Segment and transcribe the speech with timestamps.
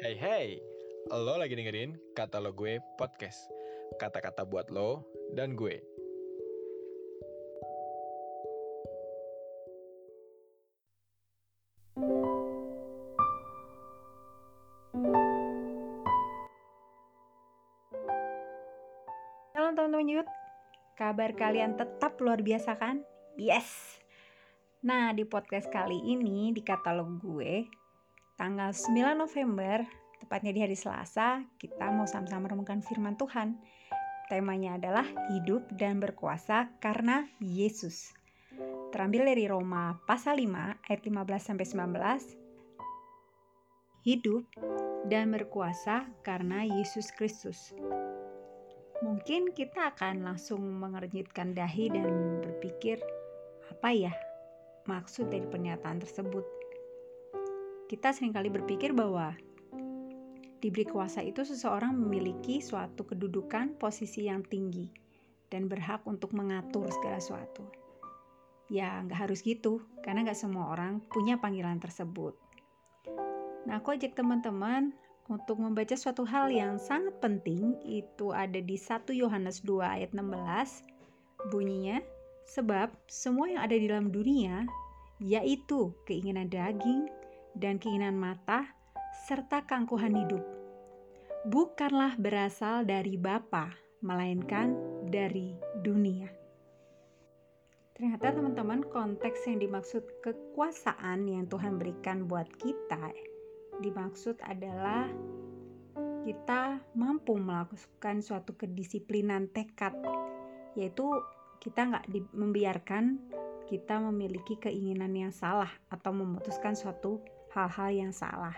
[0.00, 0.46] Hey hey,
[1.12, 3.36] lo lagi dengerin kata lo gue podcast.
[4.00, 5.04] Kata-kata buat lo
[5.36, 5.76] dan gue.
[19.52, 20.28] Halo teman-teman Yud,
[20.96, 23.04] kabar kalian tetap luar biasa kan?
[23.36, 24.00] Yes!
[24.80, 27.68] Nah, di podcast kali ini di katalog gue,
[28.40, 29.84] tanggal 9 November,
[30.16, 33.60] tepatnya di hari Selasa, kita mau sama-sama merenungkan firman Tuhan.
[34.32, 38.16] Temanya adalah hidup dan berkuasa karena Yesus.
[38.96, 44.08] Terambil dari Roma pasal 5 ayat 15 sampai 19.
[44.08, 44.48] Hidup
[45.04, 47.76] dan berkuasa karena Yesus Kristus.
[49.04, 53.04] Mungkin kita akan langsung mengernyitkan dahi dan berpikir,
[53.68, 54.16] apa ya
[54.88, 56.59] maksud dari pernyataan tersebut?
[57.90, 59.34] Kita sering kali berpikir bahwa
[60.62, 64.86] diberi kuasa itu seseorang memiliki suatu kedudukan posisi yang tinggi
[65.50, 67.66] dan berhak untuk mengatur segala sesuatu.
[68.70, 72.38] Ya, nggak harus gitu, karena nggak semua orang punya panggilan tersebut.
[73.66, 74.94] Nah, aku ajak teman-teman
[75.26, 81.50] untuk membaca suatu hal yang sangat penting itu ada di 1 Yohanes 2 ayat 16
[81.50, 81.98] bunyinya
[82.46, 84.62] sebab semua yang ada di dalam dunia
[85.18, 87.10] yaitu keinginan daging
[87.56, 88.68] dan keinginan mata
[89.26, 90.42] serta keangkuhan hidup.
[91.48, 93.72] Bukanlah berasal dari Bapa
[94.04, 94.76] melainkan
[95.08, 96.28] dari dunia.
[97.96, 103.12] Ternyata teman-teman konteks yang dimaksud kekuasaan yang Tuhan berikan buat kita
[103.80, 105.08] dimaksud adalah
[106.20, 109.96] kita mampu melakukan suatu kedisiplinan tekad,
[110.76, 111.08] yaitu
[111.64, 112.04] kita nggak
[112.36, 113.20] membiarkan
[113.68, 118.54] kita memiliki keinginan yang salah atau memutuskan suatu hal-hal yang salah.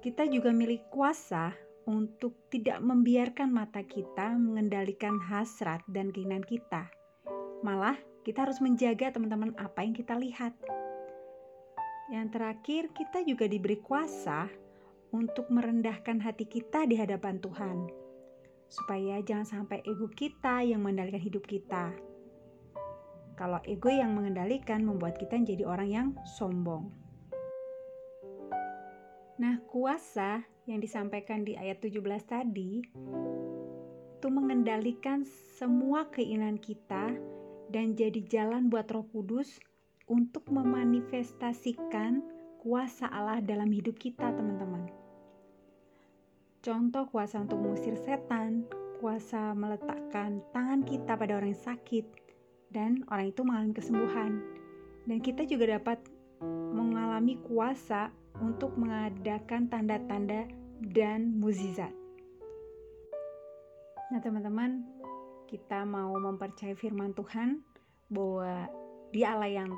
[0.00, 1.52] Kita juga milik kuasa
[1.84, 6.88] untuk tidak membiarkan mata kita mengendalikan hasrat dan keinginan kita.
[7.60, 10.56] Malah, kita harus menjaga teman-teman apa yang kita lihat
[12.12, 14.44] yang terakhir, kita juga diberi kuasa
[15.16, 17.88] untuk merendahkan hati kita di hadapan Tuhan,
[18.68, 21.96] supaya jangan sampai ego kita yang mengendalikan hidup kita.
[23.34, 26.08] Kalau ego yang mengendalikan membuat kita menjadi orang yang
[26.38, 26.86] sombong.
[29.34, 32.86] Nah, kuasa yang disampaikan di ayat 17 tadi
[34.14, 35.26] itu mengendalikan
[35.58, 37.12] semua keinginan kita
[37.68, 39.58] dan jadi jalan buat Roh Kudus
[40.06, 42.22] untuk memanifestasikan
[42.62, 44.88] kuasa Allah dalam hidup kita, teman-teman.
[46.64, 48.64] Contoh kuasa untuk mengusir setan,
[49.04, 52.23] kuasa meletakkan tangan kita pada orang yang sakit,
[52.74, 54.42] dan orang itu mengalami kesembuhan.
[55.06, 56.02] Dan kita juga dapat
[56.74, 58.10] mengalami kuasa
[58.42, 60.50] untuk mengadakan tanda-tanda
[60.82, 61.94] dan mukjizat.
[64.10, 64.82] Nah, teman-teman,
[65.46, 67.62] kita mau mempercayai firman Tuhan
[68.10, 68.66] bahwa
[69.14, 69.70] Dia Allah yang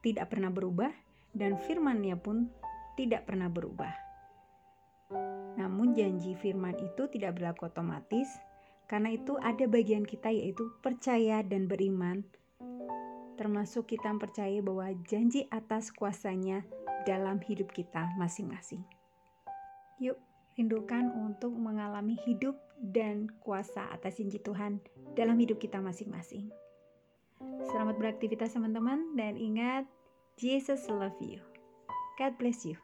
[0.00, 0.90] tidak pernah berubah
[1.36, 2.48] dan firman-Nya pun
[2.96, 3.92] tidak pernah berubah.
[5.60, 8.26] Namun janji firman itu tidak berlaku otomatis,
[8.86, 12.24] karena itu ada bagian kita yaitu percaya dan beriman,
[13.34, 16.62] termasuk kita percaya bahwa janji atas kuasanya
[17.08, 18.84] dalam hidup kita masing-masing.
[20.00, 20.18] Yuk,
[20.58, 24.82] rindukan untuk mengalami hidup dan kuasa atas janji Tuhan
[25.16, 26.52] dalam hidup kita masing-masing.
[27.70, 29.88] Selamat beraktivitas teman-teman dan ingat
[30.36, 31.40] Jesus love you.
[32.18, 32.83] God bless you.